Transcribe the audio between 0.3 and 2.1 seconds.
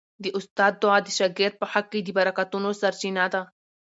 استاد دعا د شاګرد په حق کي د